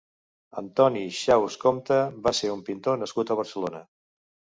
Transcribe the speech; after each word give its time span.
Antoni 0.59 1.03
Xaus 1.17 1.57
Compte 1.63 1.97
va 2.29 2.33
ser 2.39 2.49
un 2.53 2.63
pintor 2.71 2.97
nascut 3.03 3.33
a 3.33 3.39
Barcelona. 3.41 3.83